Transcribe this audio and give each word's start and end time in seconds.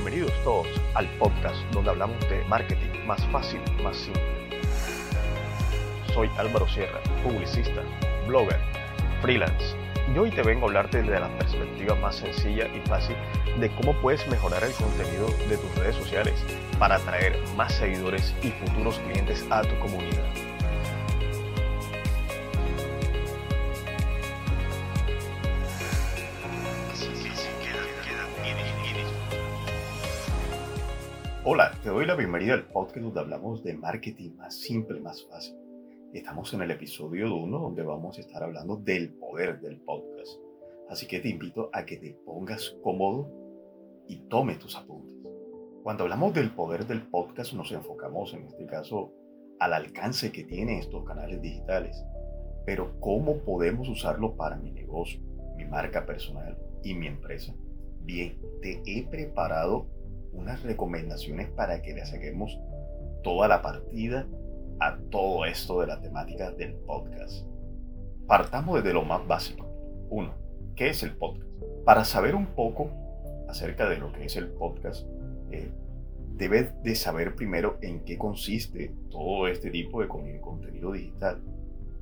Bienvenidos 0.00 0.32
todos 0.44 0.68
al 0.94 1.08
podcast 1.18 1.56
donde 1.72 1.90
hablamos 1.90 2.20
de 2.28 2.44
marketing 2.44 3.04
más 3.04 3.20
fácil, 3.32 3.60
más 3.82 3.96
simple. 3.96 4.22
Soy 6.14 6.30
Álvaro 6.38 6.68
Sierra, 6.68 7.00
publicista, 7.24 7.82
blogger, 8.28 8.60
freelance, 9.20 9.76
y 10.14 10.16
hoy 10.16 10.30
te 10.30 10.42
vengo 10.44 10.66
a 10.66 10.68
hablarte 10.68 11.02
desde 11.02 11.18
la 11.18 11.28
perspectiva 11.38 11.96
más 11.96 12.14
sencilla 12.14 12.68
y 12.68 12.80
fácil 12.88 13.16
de 13.58 13.70
cómo 13.70 13.92
puedes 14.00 14.24
mejorar 14.28 14.62
el 14.62 14.72
contenido 14.74 15.26
de 15.48 15.56
tus 15.56 15.74
redes 15.74 15.96
sociales 15.96 16.44
para 16.78 16.94
atraer 16.94 17.36
más 17.56 17.74
seguidores 17.74 18.32
y 18.40 18.50
futuros 18.52 19.00
clientes 19.00 19.44
a 19.50 19.62
tu 19.62 19.76
comunidad. 19.80 20.32
Hola, 31.50 31.72
te 31.82 31.88
doy 31.88 32.04
la 32.04 32.14
bienvenida 32.14 32.52
al 32.52 32.66
podcast 32.66 32.98
donde 32.98 33.20
hablamos 33.20 33.64
de 33.64 33.72
marketing 33.72 34.32
más 34.36 34.54
simple, 34.54 35.00
más 35.00 35.26
fácil. 35.30 35.56
Estamos 36.12 36.52
en 36.52 36.60
el 36.60 36.70
episodio 36.72 37.34
1 37.34 37.58
donde 37.58 37.82
vamos 37.82 38.18
a 38.18 38.20
estar 38.20 38.42
hablando 38.42 38.76
del 38.76 39.14
poder 39.14 39.58
del 39.58 39.80
podcast. 39.80 40.28
Así 40.90 41.06
que 41.06 41.20
te 41.20 41.30
invito 41.30 41.70
a 41.72 41.86
que 41.86 41.96
te 41.96 42.12
pongas 42.26 42.76
cómodo 42.82 43.30
y 44.06 44.18
tome 44.28 44.56
tus 44.56 44.76
apuntes. 44.76 45.16
Cuando 45.82 46.02
hablamos 46.02 46.34
del 46.34 46.50
poder 46.50 46.86
del 46.86 47.08
podcast 47.08 47.54
nos 47.54 47.72
enfocamos 47.72 48.34
en 48.34 48.42
este 48.42 48.66
caso 48.66 49.14
al 49.58 49.72
alcance 49.72 50.30
que 50.30 50.44
tienen 50.44 50.80
estos 50.80 51.02
canales 51.06 51.40
digitales. 51.40 52.04
Pero 52.66 53.00
¿cómo 53.00 53.38
podemos 53.38 53.88
usarlo 53.88 54.36
para 54.36 54.56
mi 54.56 54.70
negocio, 54.70 55.22
mi 55.56 55.64
marca 55.64 56.04
personal 56.04 56.58
y 56.84 56.92
mi 56.92 57.06
empresa? 57.06 57.54
Bien, 58.02 58.38
te 58.60 58.82
he 58.84 59.08
preparado 59.08 59.86
unas 60.32 60.62
recomendaciones 60.62 61.48
para 61.50 61.82
que 61.82 61.94
le 61.94 62.04
saquemos 62.06 62.58
toda 63.22 63.48
la 63.48 63.62
partida 63.62 64.26
a 64.80 64.96
todo 65.10 65.44
esto 65.44 65.80
de 65.80 65.86
la 65.86 66.00
temática 66.00 66.50
del 66.52 66.74
podcast. 66.74 67.46
Partamos 68.26 68.76
desde 68.76 68.94
lo 68.94 69.04
más 69.04 69.26
básico. 69.26 69.66
Uno, 70.10 70.34
¿qué 70.76 70.90
es 70.90 71.02
el 71.02 71.16
podcast? 71.16 71.48
Para 71.84 72.04
saber 72.04 72.34
un 72.34 72.46
poco 72.46 72.90
acerca 73.48 73.88
de 73.88 73.98
lo 73.98 74.12
que 74.12 74.26
es 74.26 74.36
el 74.36 74.48
podcast, 74.48 75.06
eh, 75.50 75.70
debes 76.36 76.70
de 76.82 76.94
saber 76.94 77.34
primero 77.34 77.78
en 77.82 78.00
qué 78.00 78.16
consiste 78.16 78.94
todo 79.10 79.48
este 79.48 79.70
tipo 79.70 80.00
de 80.00 80.08
contenido 80.08 80.92
digital. 80.92 81.42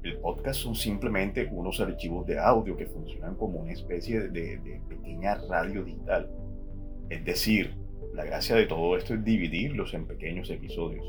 El 0.03 0.19
podcast 0.19 0.61
son 0.61 0.75
simplemente 0.75 1.48
unos 1.50 1.81
archivos 1.81 2.27
de 2.27 2.39
audio 2.39 2.77
que 2.77 2.87
funcionan 2.87 3.34
como 3.37 3.61
una 3.61 3.72
especie 3.72 4.28
de, 4.28 4.59
de 4.59 4.81
pequeña 4.89 5.37
radio 5.48 5.83
digital. 5.83 6.31
Es 7.09 7.25
decir, 7.25 7.86
la 8.16 8.25
gracia 8.25 8.56
de 8.56 8.66
todo 8.66 8.97
esto 8.97 9.14
es 9.14 9.25
dividirlos 9.25 9.92
en 9.92 10.06
pequeños 10.06 10.50
episodios. 10.50 11.06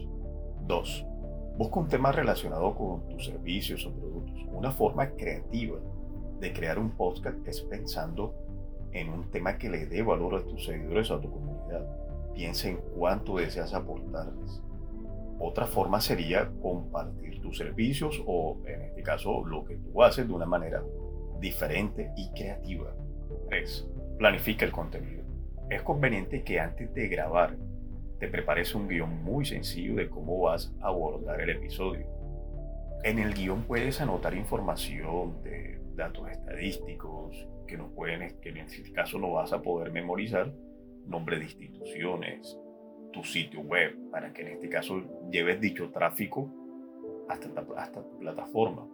2. 0.67 1.05
Busca 1.57 1.79
un 1.79 1.87
tema 1.87 2.11
relacionado 2.11 2.75
con 2.75 3.07
tus 3.07 3.25
servicios 3.25 3.85
o 3.85 3.93
productos. 3.93 4.45
Una 4.51 4.71
forma 4.71 5.11
creativa 5.11 5.79
de 6.39 6.53
crear 6.53 6.77
un 6.77 6.91
podcast 6.91 7.47
es 7.47 7.61
pensando 7.61 8.35
en 8.91 9.09
un 9.09 9.31
tema 9.31 9.57
que 9.57 9.69
le 9.69 9.85
dé 9.85 10.01
valor 10.01 10.35
a 10.35 10.43
tus 10.43 10.65
seguidores 10.65 11.09
o 11.09 11.15
a 11.15 11.21
tu 11.21 11.31
comunidad. 11.31 11.85
Piensa 12.33 12.67
en 12.67 12.77
cuánto 12.97 13.37
deseas 13.37 13.73
aportarles. 13.73 14.61
Otra 15.39 15.65
forma 15.65 16.01
sería 16.01 16.51
compartir 16.61 17.41
tus 17.41 17.57
servicios 17.57 18.21
o, 18.25 18.57
en 18.65 18.81
este 18.81 19.01
caso, 19.01 19.45
lo 19.45 19.63
que 19.63 19.77
tú 19.77 20.03
haces 20.03 20.27
de 20.27 20.33
una 20.33 20.45
manera 20.45 20.83
diferente 21.39 22.11
y 22.17 22.29
creativa. 22.31 22.93
3. 23.49 23.87
Planifica 24.17 24.65
el 24.65 24.71
contenido 24.71 25.26
es 25.69 25.81
conveniente 25.81 26.43
que 26.43 26.59
antes 26.59 26.93
de 26.93 27.07
grabar 27.07 27.55
te 28.19 28.27
prepares 28.27 28.73
un 28.73 28.87
guion 28.87 29.23
muy 29.23 29.45
sencillo 29.45 29.95
de 29.95 30.09
cómo 30.09 30.39
vas 30.39 30.73
a 30.81 30.87
abordar 30.87 31.41
el 31.41 31.49
episodio. 31.49 32.07
En 33.03 33.19
el 33.19 33.33
guion 33.33 33.63
puedes 33.63 34.01
anotar 34.01 34.33
información 34.33 35.43
de 35.43 35.79
datos 35.95 36.29
estadísticos 36.29 37.47
que, 37.67 37.77
no 37.77 37.89
pueden, 37.89 38.39
que 38.39 38.49
en 38.49 38.57
este 38.57 38.91
caso 38.91 39.19
no 39.19 39.33
vas 39.33 39.53
a 39.53 39.61
poder 39.61 39.91
memorizar, 39.91 40.51
nombre 41.05 41.37
de 41.37 41.43
instituciones, 41.43 42.57
tu 43.13 43.23
sitio 43.23 43.61
web, 43.61 43.95
para 44.11 44.33
que 44.33 44.41
en 44.41 44.47
este 44.49 44.69
caso 44.69 45.01
lleves 45.31 45.61
dicho 45.61 45.89
tráfico 45.91 46.49
hasta, 47.29 47.49
hasta 47.77 48.01
tu 48.03 48.19
plataforma, 48.19 48.87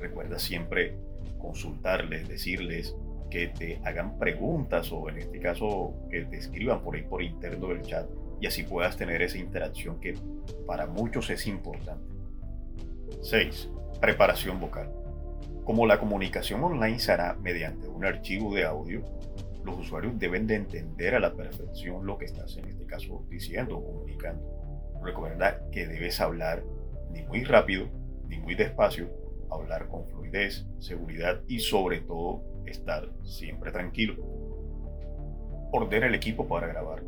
Recuerda 0.00 0.38
siempre 0.38 0.96
consultarles, 1.38 2.28
decirles 2.28 2.94
que 3.30 3.48
te 3.48 3.80
hagan 3.84 4.18
preguntas 4.18 4.92
o 4.92 5.08
en 5.08 5.18
este 5.18 5.40
caso 5.40 5.94
que 6.10 6.24
te 6.24 6.36
escriban 6.36 6.82
por 6.82 6.94
ahí 6.94 7.02
por 7.02 7.22
interno 7.22 7.68
del 7.68 7.82
chat 7.82 8.06
y 8.40 8.46
así 8.46 8.62
puedas 8.62 8.96
tener 8.96 9.22
esa 9.22 9.38
interacción 9.38 10.00
que 10.00 10.14
para 10.66 10.86
muchos 10.86 11.30
es 11.30 11.46
importante. 11.46 12.04
6. 13.22 13.70
Preparación 14.00 14.60
vocal. 14.60 15.03
Como 15.64 15.86
la 15.86 15.98
comunicación 15.98 16.62
online 16.62 16.98
se 16.98 17.12
hará 17.12 17.34
mediante 17.40 17.88
un 17.88 18.04
archivo 18.04 18.54
de 18.54 18.64
audio, 18.64 19.02
los 19.64 19.78
usuarios 19.78 20.18
deben 20.18 20.46
de 20.46 20.56
entender 20.56 21.14
a 21.14 21.20
la 21.20 21.32
perfección 21.32 22.04
lo 22.04 22.18
que 22.18 22.26
estás 22.26 22.56
en 22.58 22.66
este 22.66 22.84
caso 22.84 23.24
diciendo 23.30 23.78
o 23.78 23.84
comunicando. 23.84 24.44
Recuerda 25.02 25.62
que 25.72 25.86
debes 25.86 26.20
hablar 26.20 26.62
ni 27.10 27.22
muy 27.22 27.44
rápido 27.44 27.88
ni 28.28 28.38
muy 28.38 28.54
despacio, 28.54 29.08
hablar 29.50 29.88
con 29.88 30.06
fluidez, 30.08 30.66
seguridad 30.80 31.40
y 31.48 31.60
sobre 31.60 32.00
todo 32.00 32.42
estar 32.66 33.08
siempre 33.22 33.72
tranquilo. 33.72 34.16
Ordena 35.72 36.06
el 36.06 36.14
equipo 36.14 36.46
para 36.46 36.66
grabar. 36.66 37.02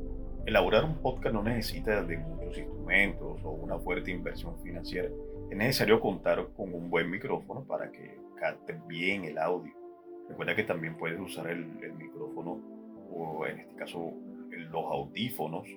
Elaborar 0.47 0.85
un 0.85 0.97
podcast 1.02 1.35
no 1.35 1.43
necesita 1.43 2.02
de 2.02 2.17
muchos 2.17 2.56
instrumentos 2.56 3.38
o 3.44 3.50
una 3.50 3.79
fuerte 3.79 4.11
inversión 4.11 4.59
financiera. 4.62 5.11
Es 5.51 5.57
necesario 5.57 6.01
contar 6.01 6.49
con 6.57 6.75
un 6.75 6.91
buen 6.91 7.09
micrófono 7.09 7.65
para 7.65 7.93
que 7.93 8.19
capte 8.35 8.79
bien 8.89 9.25
el 9.25 9.39
audio. 9.39 9.73
Recuerda 10.29 10.57
que 10.57 10.65
también 10.65 10.97
puedes 10.97 11.21
usar 11.21 11.49
el, 11.49 11.67
micrófono 11.95 12.61
o 13.11 13.47
en 13.47 13.61
este 13.61 13.75
caso 13.77 14.13
los 14.51 14.85
audífonos 14.85 15.69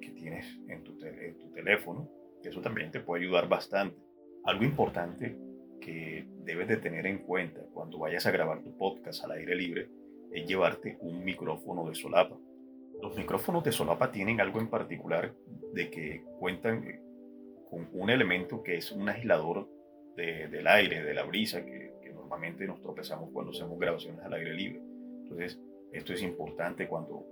que 0.00 0.10
tienes 0.10 0.46
en 0.68 0.82
tu, 0.82 0.98
en 1.04 1.38
tu 1.38 1.50
teléfono. 1.52 2.08
Eso 2.42 2.62
también 2.62 2.90
te 2.90 3.00
puede 3.00 3.24
ayudar 3.24 3.46
bastante. 3.46 3.96
Algo 4.44 4.64
importante 4.64 5.36
que 5.82 6.26
debes 6.44 6.68
de 6.68 6.78
tener 6.78 7.06
en 7.06 7.18
cuenta 7.18 7.60
cuando 7.74 7.98
vayas 7.98 8.24
a 8.24 8.30
grabar 8.30 8.62
tu 8.62 8.74
podcast 8.76 9.22
al 9.22 9.32
aire 9.32 9.54
libre 9.54 9.90
es 10.32 10.46
llevarte 10.46 10.96
un 11.02 11.22
micrófono 11.22 11.86
de 11.88 11.94
solapa. 11.94 12.36
Los 13.02 13.14
micrófonos 13.16 13.62
de 13.64 13.72
solapa 13.72 14.10
tienen 14.10 14.40
algo 14.40 14.60
en 14.60 14.68
particular 14.68 15.34
de 15.74 15.90
que 15.90 16.24
cuentan 16.38 17.03
con 17.74 17.88
un 17.92 18.10
elemento 18.10 18.62
que 18.62 18.76
es 18.76 18.92
un 18.92 19.08
aislador 19.08 19.68
del 20.16 20.66
aire, 20.68 21.02
de 21.02 21.12
la 21.12 21.24
brisa, 21.24 21.64
que, 21.64 21.92
normalmente 22.14 22.66
nos 22.66 22.80
tropezamos 22.80 23.30
cuando 23.32 23.52
hacemos 23.52 23.78
grabaciones 23.78 24.20
al 24.24 24.32
aire 24.32 24.54
libre. 24.54 24.80
Entonces, 25.22 25.60
esto 25.92 26.12
es 26.14 26.22
importante 26.22 26.88
cuando 26.88 27.26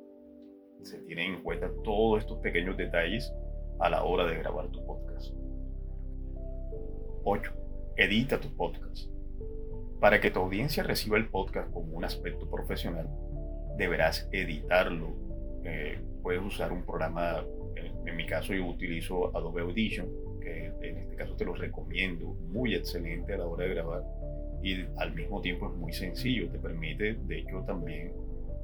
se 0.82 0.98
tienen 0.98 1.34
en 1.34 1.42
cuenta 1.42 1.70
todos 1.82 2.20
estos 2.20 2.38
pequeños 2.40 2.76
detalles 2.76 3.32
a 3.80 3.88
la 3.88 4.04
hora 4.04 4.26
de 4.26 4.36
grabar 4.36 4.68
tu 4.68 4.84
podcast. 4.84 5.32
8. 7.24 7.52
Edita 7.96 8.38
tu 8.38 8.54
podcast. 8.54 9.08
Para 9.98 10.20
que 10.20 10.30
tu 10.30 10.40
audiencia 10.40 10.82
reciba 10.82 11.16
el 11.16 11.28
podcast 11.30 11.72
como 11.72 11.96
un 11.96 12.04
aspecto 12.04 12.50
profesional, 12.50 13.08
deberás 13.78 14.28
editarlo. 14.30 15.14
Eh, 15.64 16.00
puedes 16.22 16.42
usar 16.42 16.70
un 16.72 16.84
programa, 16.84 17.44
en 17.76 18.16
mi 18.16 18.26
caso 18.26 18.52
yo 18.52 18.66
utilizo 18.66 19.36
Adobe 19.36 19.62
Audition, 19.62 20.31
que 20.42 20.66
en 20.88 20.98
este 20.98 21.16
caso 21.16 21.34
te 21.34 21.44
lo 21.44 21.54
recomiendo, 21.54 22.34
muy 22.50 22.74
excelente 22.74 23.34
a 23.34 23.38
la 23.38 23.46
hora 23.46 23.64
de 23.64 23.74
grabar 23.74 24.02
y 24.62 24.84
al 24.96 25.14
mismo 25.14 25.40
tiempo 25.40 25.70
es 25.70 25.76
muy 25.76 25.92
sencillo, 25.92 26.48
te 26.48 26.58
permite 26.58 27.14
de 27.14 27.38
hecho 27.38 27.62
también 27.66 28.12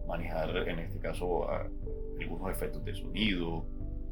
manejar 0.06 0.68
en 0.68 0.78
este 0.78 0.98
caso 0.98 1.48
algunos 1.50 2.50
efectos 2.50 2.84
de 2.84 2.94
sonido. 2.94 3.64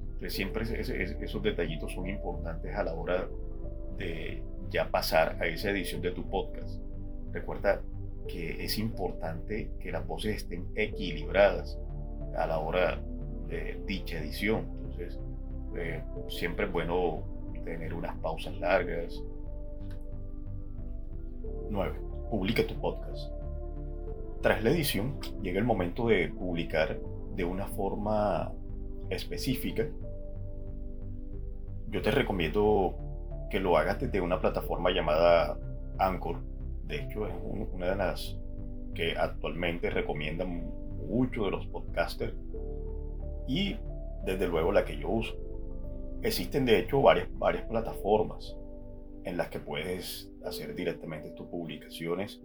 Entonces 0.07 0.33
siempre 0.33 0.65
esos 0.81 1.43
detallitos 1.43 1.93
son 1.93 2.09
importantes 2.09 2.75
a 2.75 2.83
la 2.83 2.95
hora 2.95 3.29
de 3.99 4.43
ya 4.71 4.91
pasar 4.91 5.37
a 5.41 5.47
esa 5.47 5.71
edición 5.71 6.03
de 6.03 6.11
tu 6.11 6.29
podcast. 6.29 6.81
Recuerda 7.33 7.83
que 8.27 8.65
es 8.65 8.79
importante 8.79 9.71
que 9.81 9.93
las 9.93 10.07
voces 10.07 10.37
estén 10.37 10.67
equilibradas 10.75 11.79
a 12.37 12.47
la 12.47 12.59
hora 12.59 13.01
de 13.49 13.81
dicha 13.87 14.19
edición. 14.19 14.67
Entonces, 14.83 15.21
eh, 15.77 16.03
siempre 16.29 16.67
es 16.67 16.73
bueno 16.73 17.23
tener 17.67 17.93
unas 17.93 18.17
pausas 18.19 18.57
largas. 18.59 19.23
9. 21.69 21.99
Publica 22.31 22.67
tu 22.67 22.75
podcast. 22.81 23.31
Tras 24.41 24.63
la 24.63 24.71
edición, 24.71 25.19
llega 25.43 25.59
el 25.59 25.65
momento 25.65 26.07
de 26.07 26.29
publicar 26.29 26.99
de 27.35 27.45
una 27.45 27.67
forma 27.67 28.53
específica. 29.11 29.85
Yo 31.91 32.01
te 32.03 32.11
recomiendo 32.13 32.95
que 33.51 33.59
lo 33.59 33.77
hagas 33.77 34.01
desde 34.01 34.21
una 34.21 34.41
plataforma 34.41 34.91
llamada 34.91 35.59
Anchor. 35.99 36.39
De 36.85 37.03
hecho, 37.03 37.27
es 37.27 37.35
una 37.73 37.87
de 37.91 37.97
las 37.97 38.39
que 38.95 39.17
actualmente 39.17 39.91
recomiendan 39.91 40.71
muchos 41.09 41.45
de 41.47 41.51
los 41.51 41.67
podcasters 41.67 42.35
y 43.49 43.77
desde 44.25 44.47
luego 44.47 44.71
la 44.73 44.85
que 44.85 44.97
yo 44.99 45.09
uso. 45.09 45.46
Existen 46.23 46.65
de 46.65 46.79
hecho 46.79 47.03
varias, 47.03 47.29
varias 47.39 47.65
plataformas 47.67 48.57
en 49.25 49.37
las 49.37 49.49
que 49.49 49.59
puedes 49.59 50.31
hacer 50.45 50.75
directamente 50.75 51.31
tus 51.31 51.47
publicaciones 51.49 52.41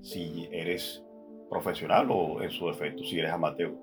si 0.00 0.48
eres 0.50 1.04
profesional 1.48 2.08
o 2.10 2.42
en 2.42 2.50
su 2.50 2.66
defecto 2.66 3.04
si 3.04 3.18
eres 3.18 3.32
amateur. 3.32 3.74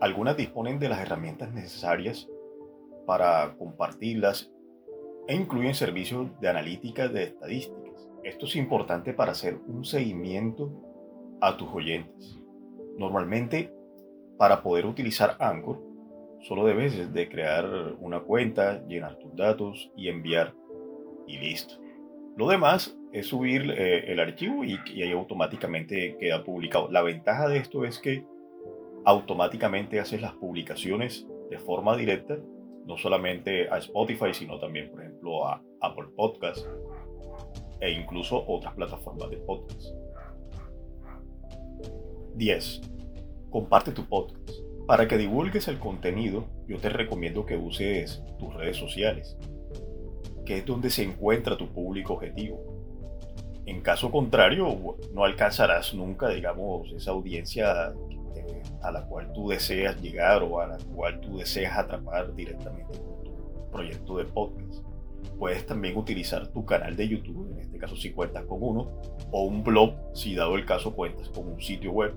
Algunas 0.00 0.36
disponen 0.36 0.78
de 0.78 0.88
las 0.88 1.00
herramientas 1.00 1.52
necesarias 1.52 2.28
para 3.06 3.54
compartirlas 3.58 4.50
e 5.28 5.34
incluyen 5.34 5.74
servicios 5.74 6.28
de 6.40 6.48
analítica 6.48 7.08
de 7.08 7.24
estadísticas. 7.24 8.08
Esto 8.24 8.46
es 8.46 8.56
importante 8.56 9.12
para 9.12 9.32
hacer 9.32 9.58
un 9.66 9.84
seguimiento 9.84 10.70
a 11.40 11.56
tus 11.56 11.68
oyentes. 11.72 12.38
Normalmente, 12.96 13.72
para 14.38 14.62
poder 14.62 14.86
utilizar 14.86 15.36
Anchor, 15.38 15.89
solo 16.42 16.64
debes 16.64 17.12
de 17.12 17.28
crear 17.28 17.96
una 18.00 18.20
cuenta, 18.20 18.84
llenar 18.86 19.16
tus 19.18 19.34
datos 19.36 19.90
y 19.96 20.08
enviar 20.08 20.54
y 21.26 21.38
listo. 21.38 21.74
Lo 22.36 22.48
demás 22.48 22.96
es 23.12 23.26
subir 23.26 23.70
eh, 23.70 24.12
el 24.12 24.20
archivo 24.20 24.64
y, 24.64 24.78
ahí 25.02 25.12
automáticamente 25.12 26.16
queda 26.18 26.44
publicado. 26.44 26.90
La 26.90 27.02
ventaja 27.02 27.48
de 27.48 27.58
esto 27.58 27.84
es 27.84 27.98
que 27.98 28.24
automáticamente 29.04 30.00
haces 30.00 30.20
las 30.20 30.34
publicaciones 30.34 31.26
de 31.50 31.58
forma 31.58 31.96
directa 31.96 32.38
no 32.86 32.96
solamente 32.96 33.68
a 33.68 33.78
Spotify, 33.78 34.32
sino 34.32 34.58
también, 34.58 34.90
por 34.90 35.02
ejemplo, 35.02 35.46
a 35.46 35.62
Apple 35.80 36.06
Podcasts 36.16 36.68
e 37.80 37.90
incluso 37.90 38.44
otras 38.46 38.74
plataformas 38.74 39.30
de 39.30 39.36
podcast. 39.38 39.94
10. 42.34 42.80
Comparte 43.50 43.92
tu 43.92 44.04
podcast. 44.06 44.69
Para 44.90 45.06
que 45.06 45.16
divulgues 45.16 45.68
el 45.68 45.78
contenido, 45.78 46.46
yo 46.66 46.78
te 46.78 46.88
recomiendo 46.88 47.46
que 47.46 47.56
uses 47.56 48.24
tus 48.40 48.52
redes 48.52 48.76
sociales, 48.76 49.36
que 50.44 50.58
es 50.58 50.66
donde 50.66 50.90
se 50.90 51.04
encuentra 51.04 51.56
tu 51.56 51.68
público 51.68 52.14
objetivo. 52.14 52.60
En 53.66 53.82
caso 53.82 54.10
contrario, 54.10 54.96
no 55.14 55.22
alcanzarás 55.22 55.94
nunca, 55.94 56.28
digamos, 56.30 56.92
esa 56.92 57.12
audiencia 57.12 57.94
a 58.82 58.90
la 58.90 59.06
cual 59.06 59.32
tú 59.32 59.50
deseas 59.50 60.02
llegar 60.02 60.42
o 60.42 60.58
a 60.58 60.66
la 60.66 60.78
cual 60.92 61.20
tú 61.20 61.38
deseas 61.38 61.78
atrapar 61.78 62.34
directamente 62.34 62.98
con 62.98 63.22
tu 63.22 63.70
proyecto 63.70 64.18
de 64.18 64.24
podcast. 64.24 64.82
Puedes 65.38 65.64
también 65.66 65.96
utilizar 65.96 66.48
tu 66.48 66.66
canal 66.66 66.96
de 66.96 67.06
YouTube, 67.06 67.52
en 67.52 67.60
este 67.60 67.78
caso 67.78 67.94
si 67.94 68.10
cuentas 68.10 68.44
con 68.44 68.58
uno, 68.60 68.90
o 69.30 69.44
un 69.44 69.62
blog 69.62 69.94
si 70.14 70.34
dado 70.34 70.56
el 70.56 70.66
caso 70.66 70.96
cuentas 70.96 71.28
con 71.28 71.46
un 71.46 71.62
sitio 71.62 71.92
web, 71.92 72.12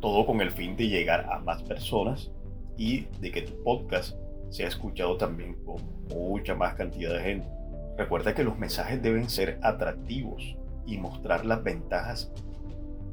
todo 0.00 0.26
con 0.26 0.40
el 0.40 0.50
fin 0.50 0.76
de 0.76 0.88
llegar 0.88 1.26
a 1.30 1.38
más 1.40 1.62
personas 1.62 2.30
y 2.76 3.06
de 3.20 3.30
que 3.30 3.42
tu 3.42 3.62
podcast 3.62 4.16
sea 4.50 4.68
escuchado 4.68 5.16
también 5.16 5.54
con 5.64 5.76
mucha 6.10 6.54
más 6.54 6.74
cantidad 6.74 7.12
de 7.12 7.20
gente. 7.20 7.48
Recuerda 7.96 8.34
que 8.34 8.44
los 8.44 8.58
mensajes 8.58 9.00
deben 9.02 9.28
ser 9.28 9.58
atractivos 9.62 10.56
y 10.86 10.98
mostrar 10.98 11.46
las 11.46 11.62
ventajas 11.62 12.32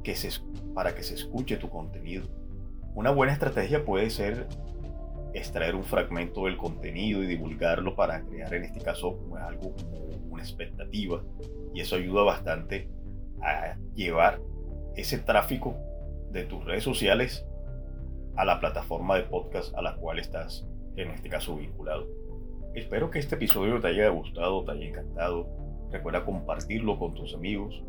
que 0.03 0.15
se, 0.15 0.29
para 0.73 0.95
que 0.95 1.03
se 1.03 1.15
escuche 1.15 1.57
tu 1.57 1.69
contenido. 1.69 2.27
Una 2.95 3.11
buena 3.11 3.33
estrategia 3.33 3.85
puede 3.85 4.09
ser 4.09 4.47
extraer 5.33 5.75
un 5.75 5.83
fragmento 5.83 6.45
del 6.45 6.57
contenido 6.57 7.23
y 7.23 7.27
divulgarlo 7.27 7.95
para 7.95 8.21
crear 8.21 8.53
en 8.53 8.65
este 8.65 8.81
caso 8.81 9.17
algo 9.39 9.73
como 9.75 9.97
una 10.29 10.43
expectativa 10.43 11.23
y 11.73 11.79
eso 11.79 11.95
ayuda 11.95 12.23
bastante 12.23 12.89
a 13.41 13.77
llevar 13.95 14.41
ese 14.95 15.19
tráfico 15.19 15.75
de 16.31 16.45
tus 16.45 16.63
redes 16.65 16.83
sociales 16.83 17.45
a 18.35 18.45
la 18.45 18.59
plataforma 18.59 19.17
de 19.17 19.23
podcast 19.23 19.75
a 19.75 19.81
la 19.81 19.95
cual 19.97 20.19
estás 20.19 20.67
en 20.95 21.11
este 21.11 21.29
caso 21.29 21.57
vinculado. 21.57 22.07
Espero 22.73 23.09
que 23.11 23.19
este 23.19 23.35
episodio 23.35 23.79
te 23.81 23.87
haya 23.87 24.09
gustado, 24.09 24.63
te 24.63 24.71
haya 24.71 24.85
encantado. 24.85 25.47
Recuerda 25.91 26.23
compartirlo 26.23 26.97
con 26.97 27.13
tus 27.13 27.33
amigos. 27.33 27.83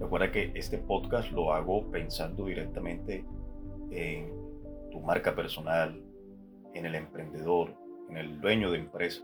Recuerda 0.00 0.32
que 0.32 0.52
este 0.54 0.78
podcast 0.78 1.30
lo 1.32 1.52
hago 1.52 1.88
pensando 1.90 2.46
directamente 2.46 3.24
en 3.90 4.32
tu 4.90 5.00
marca 5.00 5.34
personal, 5.34 6.02
en 6.74 6.86
el 6.86 6.94
emprendedor, 6.94 7.74
en 8.10 8.16
el 8.16 8.40
dueño 8.40 8.70
de 8.70 8.78
empresa, 8.78 9.22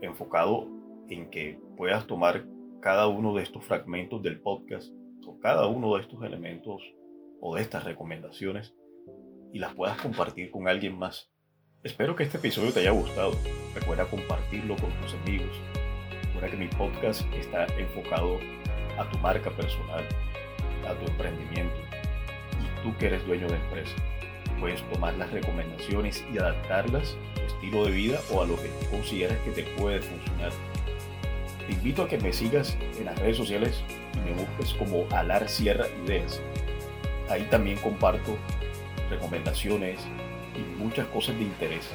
enfocado 0.00 0.68
en 1.08 1.30
que 1.30 1.58
puedas 1.76 2.06
tomar 2.06 2.44
cada 2.80 3.08
uno 3.08 3.34
de 3.34 3.42
estos 3.42 3.64
fragmentos 3.64 4.22
del 4.22 4.40
podcast 4.40 4.92
cada 5.42 5.66
uno 5.66 5.94
de 5.94 6.02
estos 6.02 6.22
elementos 6.22 6.82
o 7.40 7.56
de 7.56 7.62
estas 7.62 7.84
recomendaciones 7.84 8.74
y 9.52 9.58
las 9.58 9.74
puedas 9.74 10.00
compartir 10.00 10.50
con 10.50 10.68
alguien 10.68 10.98
más. 10.98 11.30
Espero 11.82 12.14
que 12.14 12.22
este 12.22 12.38
episodio 12.38 12.72
te 12.72 12.80
haya 12.80 12.92
gustado. 12.92 13.32
Recuerda 13.74 14.08
compartirlo 14.08 14.76
con 14.76 14.90
tus 15.00 15.14
amigos. 15.14 15.50
Recuerda 16.26 16.50
que 16.50 16.56
mi 16.56 16.68
podcast 16.68 17.22
está 17.34 17.66
enfocado 17.76 18.38
a 18.98 19.10
tu 19.10 19.18
marca 19.18 19.50
personal, 19.50 20.04
a 20.86 20.94
tu 20.94 21.10
emprendimiento, 21.10 21.76
tú 22.82 22.96
que 22.98 23.06
eres 23.06 23.26
dueño 23.26 23.48
de 23.48 23.56
empresa. 23.56 23.96
Puedes 24.60 24.82
tomar 24.90 25.14
las 25.14 25.32
recomendaciones 25.32 26.24
y 26.32 26.38
adaptarlas 26.38 27.16
a 27.32 27.34
tu 27.34 27.40
estilo 27.42 27.84
de 27.84 27.90
vida 27.90 28.20
o 28.32 28.42
a 28.42 28.46
lo 28.46 28.54
que 28.56 28.70
consideras 28.90 29.38
que 29.40 29.50
te 29.50 29.64
puede 29.76 30.00
funcionar. 30.00 30.52
Te 31.66 31.72
invito 31.72 32.02
a 32.02 32.08
que 32.08 32.18
me 32.18 32.32
sigas 32.32 32.76
en 32.98 33.04
las 33.06 33.18
redes 33.18 33.36
sociales 33.36 33.82
y 34.14 34.18
me 34.20 34.32
busques 34.32 34.74
como 34.74 35.06
Alar 35.10 35.48
Sierra 35.48 35.86
Ideas. 36.04 36.40
Ahí 37.28 37.46
también 37.50 37.78
comparto 37.78 38.36
recomendaciones 39.08 40.00
y 40.54 40.82
muchas 40.82 41.06
cosas 41.08 41.36
de 41.36 41.42
interés 41.42 41.88